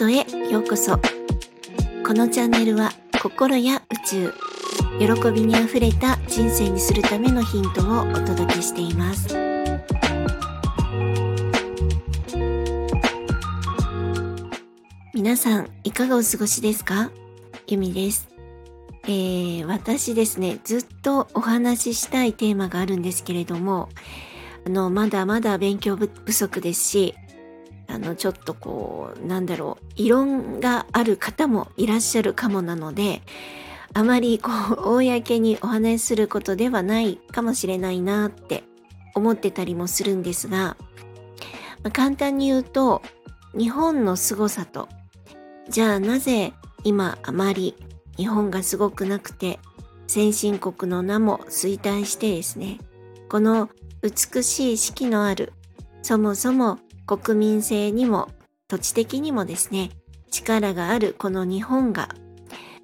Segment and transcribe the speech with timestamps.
[0.00, 0.98] トへようこそ。
[2.06, 2.90] このチャンネルは
[3.22, 4.32] 心や宇宙
[4.98, 9.36] 喜びにあふれた人生にするためのヒントをお届けしています。
[15.12, 17.10] 皆さんいかがお過ごしですか？
[17.66, 18.26] ゆみです。
[19.04, 23.90] えー、私ですねずっとお話ししたいテーマがあるんですけれども
[24.66, 27.14] あのまだまだ勉強不足ですし
[27.90, 33.22] あのちょっとこうなんだろう異論がある方もいらっしゃるかもなので
[33.92, 38.62] あまりこう公にお話しすることではないかもしれないなって
[39.16, 40.76] 思ってたりもするんですが、
[41.82, 43.02] まあ、簡単に言うと
[43.56, 44.88] 日本の凄さと
[45.68, 46.52] じゃあなぜ
[46.84, 47.74] 今あまり
[48.16, 49.58] 日本がすごくなくて
[50.06, 52.78] 先進国の名も衰退してですね
[53.28, 53.68] この
[54.02, 55.52] 美しい四季のある
[56.02, 56.78] そもそも
[57.18, 58.28] 国民性にも
[58.68, 59.90] 土地的にもですね、
[60.30, 62.08] 力があるこの日本が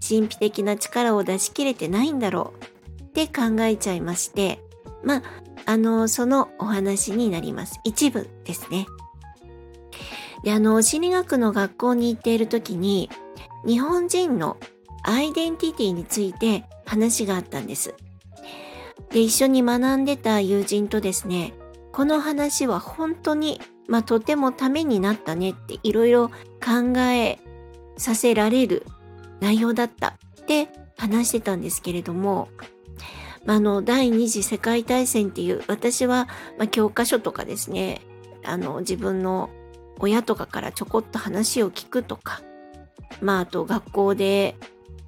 [0.00, 2.52] 神秘的な力を出し切れてないんだろ
[2.98, 4.58] うって考えちゃいまして、
[5.04, 5.22] まあ、
[5.66, 7.78] あの、そのお話になります。
[7.84, 8.86] 一部ですね。
[10.42, 13.10] で、あの、心理学の学校に行っている時に、
[13.64, 14.56] 日本人の
[15.04, 17.94] アイデンティティについて話があったんです。
[19.10, 21.54] で、一緒に学んでた友人とですね、
[21.92, 27.38] この話は本当にまあ、とてもためになったねっていろいろ考え
[27.96, 28.86] させられる
[29.40, 30.18] 内容だった。
[30.42, 32.48] って話してたんですけれども、
[33.44, 36.26] まあ、の第二次世界大戦っていう私は、
[36.58, 38.00] まあ、教科書とかですね
[38.44, 39.50] あの自分の
[39.98, 42.40] 親とかからちょこっと話を聞くとか
[43.20, 44.56] まああと学校で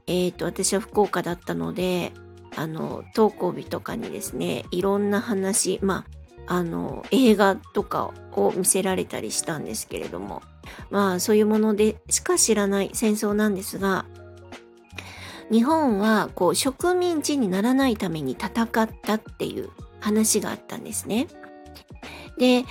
[0.06, 2.12] え、ー、と私は福岡だったので
[2.54, 6.04] あの登校日とかにですねいろんな話ま
[6.46, 8.14] ああの映画とかを
[8.46, 10.42] を見せられたりしたんですけれども
[10.90, 14.06] まあそういうものでしか知らない戦争なんですが
[15.50, 18.66] 日本はこう植民地にならないために戦っ
[19.02, 19.70] たっていう
[20.00, 21.26] 話があったんですね。
[22.38, 22.64] で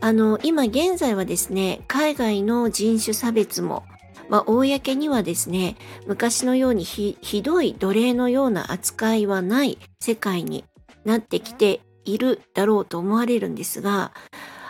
[0.00, 3.84] あの今現在はですね海外の人種差別も
[4.28, 10.64] まあ、公にはですね昔のようにひどい奴隷のような扱いはない世界に
[11.04, 14.12] なってきているだろうと思われるんですが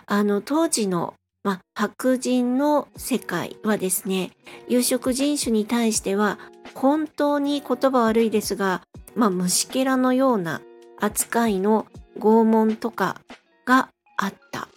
[0.06, 4.30] あの当時の、ま、白人の世界はですね
[4.68, 6.38] 有色人種に対しては
[6.74, 8.82] 本当に言葉悪いですが、
[9.14, 10.60] まあ、虫けらのような
[11.00, 11.86] 扱いの
[12.18, 13.20] 拷問とか
[13.64, 14.68] があった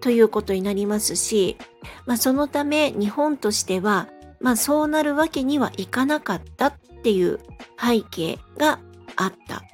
[0.00, 1.56] ということになりますし、
[2.06, 4.08] まあ、そのため日本としては、
[4.40, 7.40] まあ、そうなるわけにはいかなかったっていう
[7.80, 8.78] 背景が
[9.16, 9.64] あった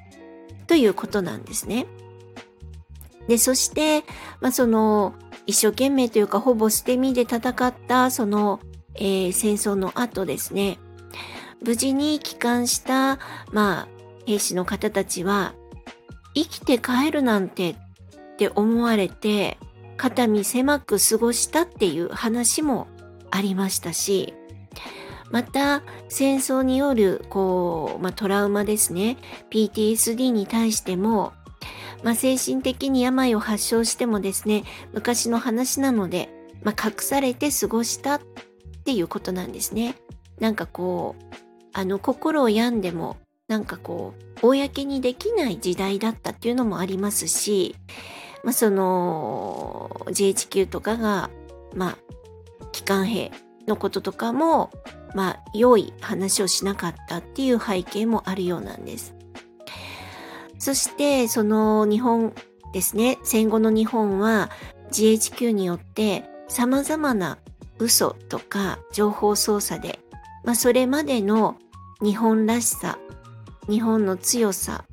[0.65, 1.85] ということなんですね。
[3.27, 4.03] で、そして、
[4.41, 5.13] まあ、その、
[5.45, 8.59] 一生懸命というか、ほぼ捨て身で戦った、その、
[8.95, 10.77] えー、戦争の後ですね、
[11.63, 13.19] 無事に帰還した、
[13.51, 13.87] まあ、
[14.25, 15.53] 兵士の方たちは、
[16.35, 17.75] 生きて帰るなんてっ
[18.37, 19.57] て思われて、
[19.97, 22.87] 肩身狭く過ごしたっていう話も
[23.31, 24.33] ありましたし、
[25.31, 29.17] また戦争によるこう、まあ、トラウマですね。
[29.49, 31.33] PTSD に対しても、
[32.03, 36.29] まあ、精神的に病を発症してもですね昔の話なので、
[36.63, 38.21] まあ、隠されて過ごしたっ
[38.83, 39.95] ていうことなんですね。
[40.39, 41.35] なんかこう
[41.73, 47.75] あの心を病んでもなんかこう公にできない時代だったっていうのもありますし、
[48.43, 51.29] まあ、その GHQ とかが
[51.75, 51.97] まあ
[52.71, 53.31] 機関兵
[53.67, 54.71] のこととかも
[55.13, 59.15] まあ、良い話をしなかったっていう背景もあるようなんです。
[60.63, 62.33] そして、その日本
[62.71, 64.49] ですね、戦後の日本は
[64.93, 67.37] GHQ によって様々な
[67.79, 69.99] 嘘とか情報操作で、
[70.45, 71.57] まあ、それまでの
[72.01, 72.97] 日本らしさ、
[73.69, 74.85] 日本の強さ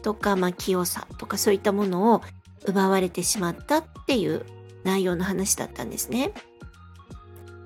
[0.00, 2.22] とか、まあ、清さとかそういったものを
[2.64, 4.46] 奪われてしまったっていう
[4.82, 6.32] 内容の話だったんですね。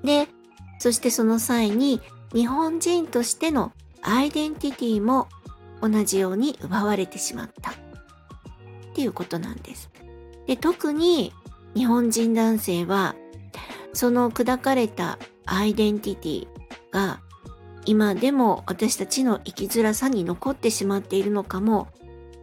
[0.03, 0.27] で、
[0.79, 2.01] そしてその際に
[2.33, 5.29] 日本人としてのアイデンティティも
[5.81, 7.73] 同じように奪われてしまったっ
[8.93, 9.89] ていうことなんです。
[10.45, 11.33] で特に
[11.75, 13.15] 日本人男性は
[13.93, 16.47] その砕かれたアイデンティティ
[16.91, 17.19] が
[17.85, 21.87] 今でも私たちの生きづらさに残ってしまっているのかも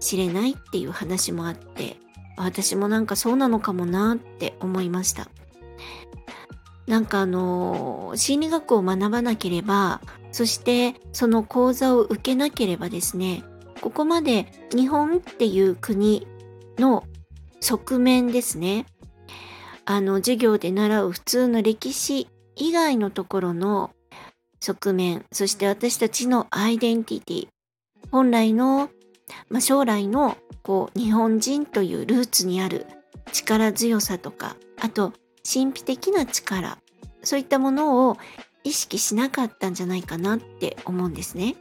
[0.00, 1.96] しれないっていう話もあって
[2.36, 5.28] 私もなんかそうなのかもなって思いました。
[6.86, 10.00] なんかあの、心理学を学ばなければ、
[10.34, 13.44] そしてその講座を受けなければですね、
[13.80, 16.26] ここまで日本っていう国
[16.76, 17.04] の
[17.60, 18.84] 側面ですね。
[19.84, 22.26] あの、授業で習う普通の歴史
[22.56, 23.92] 以外のところの
[24.58, 27.48] 側面、そして私たちのアイデンティティ、
[28.10, 28.90] 本来の、
[29.50, 32.86] まあ、将来のこう日本人というルーツにある
[33.30, 35.12] 力強さとか、あと
[35.48, 36.78] 神秘的な力、
[37.22, 38.16] そういったものを
[38.64, 41.56] 意識しなかったんじゃないかなって思うんですね。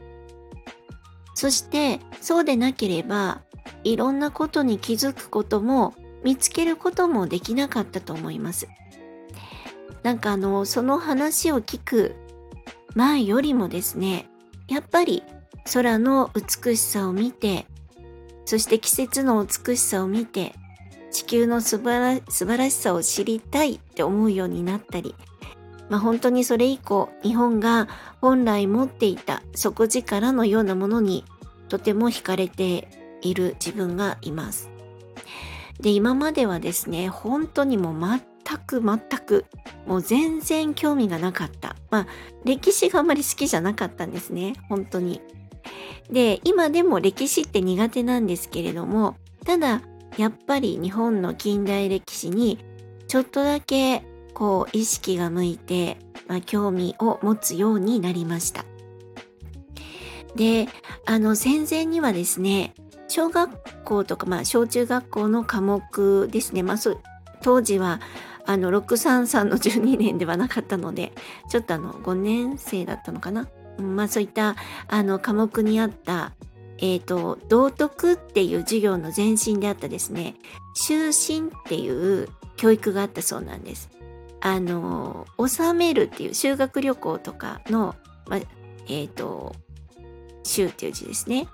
[1.35, 3.41] そしてそうでなければ
[3.83, 8.67] いろんなことに気づくことも見つけることもできなかったと思います。
[10.03, 12.15] なんかあのその話を聞く
[12.95, 14.27] 前よりもですね
[14.67, 15.23] やっぱり
[15.73, 17.65] 空の美しさを見て
[18.45, 20.53] そして季節の美しさを見て
[21.11, 22.21] 地球の素晴
[22.57, 25.15] らしさを知りたいって思うようになったり
[25.93, 27.87] まあ、本当にそれ以降日本が
[28.19, 31.23] 本来持っていた底力のようなものに
[31.69, 32.87] とても惹かれて
[33.21, 34.71] いる自分がいます。
[35.79, 39.45] で今まではですね本当にもう全く全く
[39.85, 42.07] もう全然興味がなかったまあ
[42.43, 45.21] 歴史があまり好きじゃなかったんですね本当に。
[46.09, 49.83] で今でも歴史って苦手なんですけれどもただ
[50.17, 52.57] やっぱり日本の近代歴史に
[53.07, 55.97] ちょっとだけこう意識が向いて、
[56.27, 58.65] まあ、興味を持つようになりました。
[60.35, 60.67] で、
[61.05, 62.73] あの戦前にはですね、
[63.07, 66.77] 小学校とか、まあ、小中学校の科目ですね、まあ、
[67.43, 67.99] 当時は
[68.45, 71.13] あの633の12年ではなかったので
[71.49, 73.47] ちょっとあの5年生だったのかな、
[73.77, 74.55] うん、まあそういった
[74.87, 76.33] あの科目にあった
[76.79, 80.35] えっ、ー、と道徳っていう授業の前身であったですね
[80.73, 83.89] 修身っていう教育があったそうなんです。
[84.45, 87.95] あの、収めるっていう修学旅行とかの、
[88.27, 89.55] ま、えっ、ー、と、
[90.43, 91.47] 修っていう字ですね。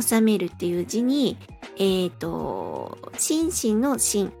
[0.00, 1.36] 収めるっていう字に、
[1.76, 4.32] えっ、ー、と、心身の心、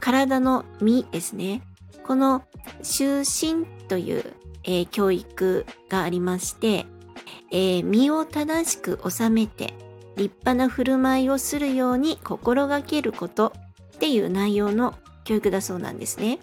[0.00, 1.60] 体の身ですね。
[2.06, 2.44] この
[2.82, 4.24] 修身という、
[4.62, 6.86] えー、教育がありまして、
[7.50, 9.74] え、身を正しく収めて
[10.16, 13.52] 立派な振る舞いをするように心がけること
[13.96, 14.94] っていう内容の
[15.24, 16.38] 教育だそうなんですね。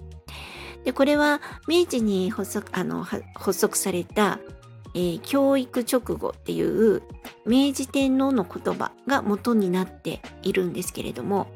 [0.84, 4.40] でこれは明治に発足あの発足された、
[4.96, 7.02] えー、教育直後っていう
[7.46, 11.48] 明治天皇の言葉が元になっているんですけれども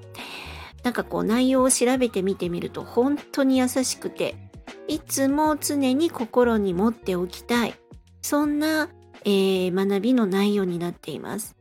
[0.84, 4.36] なんかこう内容を調べてみてみると本当に優しくて
[4.88, 7.74] いつも常に心に持っておきたい
[8.22, 8.90] そんな、
[9.24, 11.56] えー、学びの内容になっています。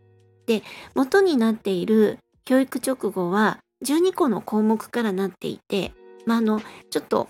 [0.47, 0.63] で
[0.95, 5.93] 元になっている教育直後は12個の項目からなっていて、
[6.27, 7.29] まあ、あのちょっと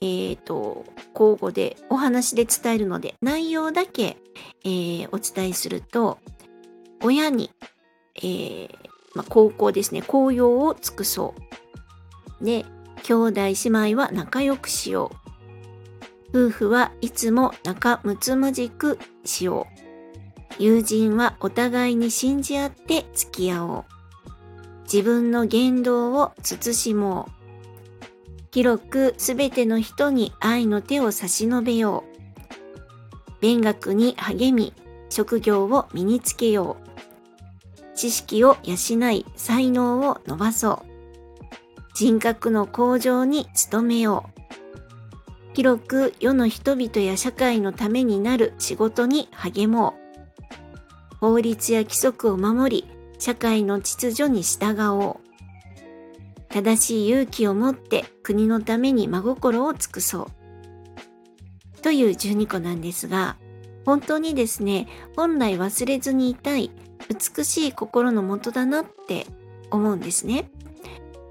[0.00, 0.84] えっ、ー、と、
[1.14, 4.16] 交互でお話で伝えるので、内容だけ、
[4.64, 6.18] えー、お伝えすると、
[7.02, 7.50] 親に、
[8.16, 8.68] えー、
[9.14, 11.34] まあ、高校ですね、紅葉を尽くそ
[12.40, 12.44] う。
[12.44, 12.64] で、
[13.02, 15.28] 兄弟姉妹は仲良くしよう。
[16.30, 19.66] 夫婦はいつも仲睦まじくしよ
[20.58, 20.62] う。
[20.62, 23.84] 友人はお互いに信じ合って付き合おう。
[24.82, 27.37] 自分の言動を慎もう。
[28.50, 33.32] 広くすべての人に愛の手を差し伸べよう。
[33.40, 34.72] 勉学に励み、
[35.10, 37.96] 職業を身につけよう。
[37.96, 40.88] 知識を養い、才能を伸ばそう。
[41.94, 44.38] 人格の向上に努めよう。
[45.54, 49.94] 広く世の人々や社会のためになる仕事に励も
[51.12, 51.16] う。
[51.16, 55.27] 法律や規則を守り、社会の秩序に従おう。
[56.48, 61.80] 正しい勇気を持って国のために真心を尽くそう。
[61.82, 63.36] という12個なんですが、
[63.84, 64.86] 本当にですね、
[65.16, 66.70] 本来忘れずにいたい
[67.08, 69.26] 美しい心のもとだなって
[69.70, 70.50] 思うんですね。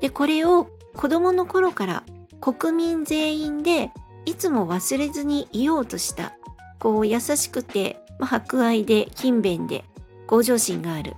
[0.02, 2.04] で、これを子供の頃から
[2.40, 3.92] 国民全員で
[4.26, 6.34] いつも忘れずにいようとした、
[6.80, 9.86] こう優しくて、まあ、博愛で勤勉で
[10.28, 11.16] 向上心がある。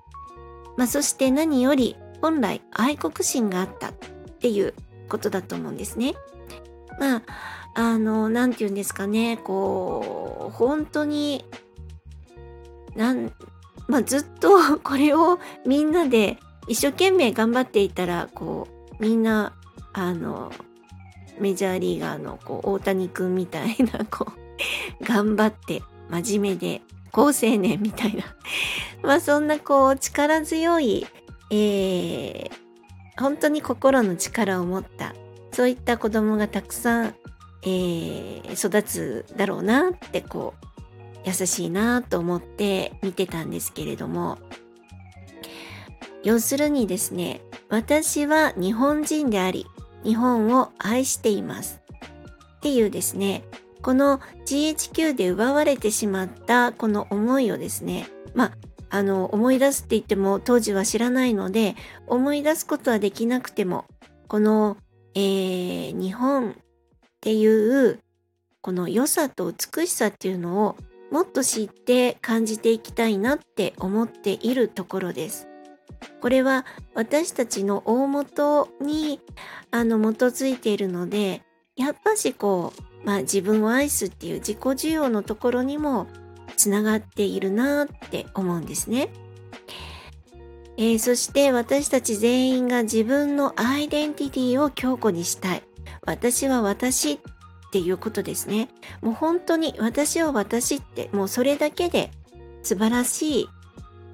[0.78, 3.94] まあ、そして何より本来愛国心があったっ
[4.40, 4.74] ていう
[5.08, 6.16] ことだと思うんですね。
[7.00, 7.24] まあ、
[7.76, 11.46] あの、なんて言うんですかね、こう、本当に、
[12.96, 13.32] なん、
[13.88, 18.68] まあ、ずっと これをみんなで一生懸命頑張っていたら、こ
[19.00, 19.54] う、みんな、
[19.94, 20.52] あの、
[21.40, 24.28] メジャーリーガーのこう大谷君みたいな、 こ
[25.02, 28.24] う、頑張って、真面目で、好青年みたいな。
[29.02, 31.08] まあそんなこう力強い
[31.52, 32.50] えー、
[33.20, 35.16] 本当に心の力を持った
[35.52, 37.16] そういった子供がたくさん、
[37.64, 40.66] えー、育つだろうなってこう
[41.26, 44.38] 優しいなと思って見てたんですけれども。
[46.22, 47.40] 要するにですね
[47.70, 49.66] 私は日本人であり
[50.04, 51.82] 日本を愛しています。
[52.58, 53.44] っていうですね、
[53.82, 58.52] この GHQ で奪われてしまったこの思いをですね、まあ、
[58.90, 61.76] あの、思い出すって言っても当時は知らないので、
[62.08, 63.86] 思い出すことはできなくても、
[64.28, 64.78] この、
[65.16, 66.54] えー、日本っ
[67.22, 68.00] ていう
[68.62, 70.76] この良さと美しさっていうのを
[71.12, 75.48] もっと知って感じていきたいなって思っているところです。
[76.22, 79.20] これは私たちの大元に
[79.72, 81.42] あの基づいているので
[81.76, 86.08] やっぱしこう、まあ、自分を愛すっていう自己需要のところにも
[86.60, 89.10] つながっているなって思うんですね。
[90.76, 95.64] えー、そして私たち全員が自分のアイデンティティを強固にしたい。
[96.06, 97.20] 私は私っ
[97.72, 98.68] ていうことですね。
[99.02, 102.12] もう本当に私は私ってもうそれだけで
[102.62, 103.50] 素晴らしい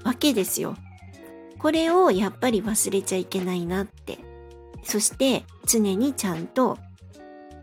[0.04, 0.76] わけですよ。
[1.58, 4.20] これをやっぱり忘れちゃいけないなって。
[4.84, 6.78] そして常にちゃんと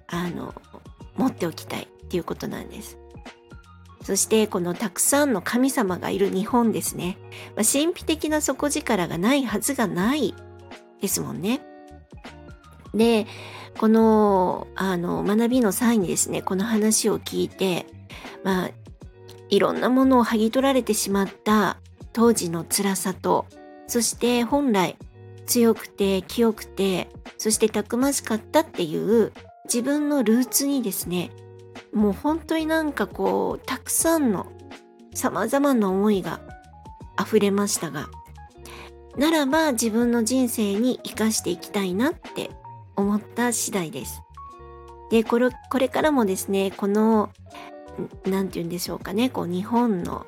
[0.09, 0.53] あの
[1.15, 2.99] 持っておきたいっていうことなんです。
[4.03, 7.19] そしてこのたくさんの神様がいる日本ですね。
[7.57, 10.35] まあ、神秘的な底力がないはずがない
[11.01, 11.61] ですもんね。
[12.95, 13.27] で、
[13.79, 17.87] この、あの、学びの際にですね、この話を聞いて、
[18.45, 18.71] まあ、
[19.49, 21.79] いろんなものを剥ぎ取られてしまった
[22.13, 23.47] 当時の辛さと、
[23.87, 24.97] そして本来
[25.47, 29.33] 強くて清くて、そしてたくましかったっていう
[29.65, 31.31] 自分のルーツにですね、
[31.93, 34.47] もう本当になんかこう、たくさんの
[35.15, 36.41] 様々な思いが
[37.21, 38.09] 溢れましたが、
[39.17, 42.51] ならば自分の人生に生かしていきたいなって
[42.97, 44.23] 思った次第です。
[45.11, 47.31] で、これ、これからもですね、この、
[48.25, 50.27] 何て言うんでしょうかね、こう日本の、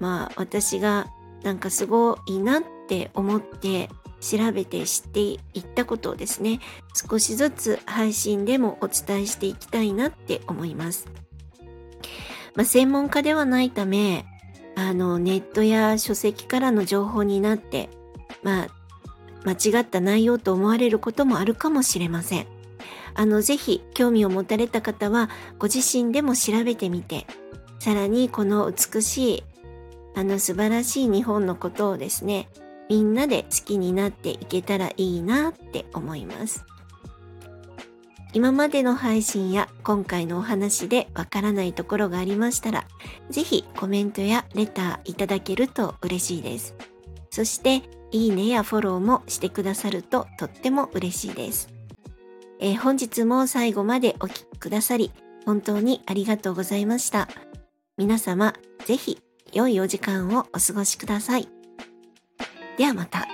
[0.00, 1.08] まあ私が
[1.42, 3.90] なんかすごいなって思って
[4.26, 6.60] 調べて知っていったことをですね、
[6.94, 11.08] 少しずつ配信でもお伝えしていきたいなって思います。
[12.56, 14.24] まあ、専門家ではないため、
[14.74, 17.88] あの、ネットや書籍からの情報になって、
[18.42, 18.68] まあ、
[19.44, 22.46] 間違った内容と思われることもあるかもしれません。
[23.14, 27.26] あの、ぜひ興味を持たれた方は、ご自身でも調べてみて、
[27.78, 29.44] さらにこの美しい、
[30.14, 32.48] あの素晴らしい日本のことをですね、
[32.88, 36.64] みんなで好きになっていけたらいいなって思います。
[38.32, 42.86] 今までの配信や今回のお話でわからないところがありましたら、
[43.30, 46.74] ぜひコメントやレターいただけると嬉しいです。
[47.30, 51.68] そして、いいねやフォローもしてくださるととっても嬉しいです。
[52.60, 55.12] えー、本日も最後までお聴きくださり、
[55.44, 57.28] 本当にありがとうございました。
[57.96, 59.18] 皆様、ぜひ
[59.52, 61.55] 良いお時間をお過ごしください。
[62.76, 63.26] ではまた。